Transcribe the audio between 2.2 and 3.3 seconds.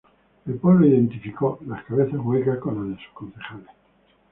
"huecas" con las de sus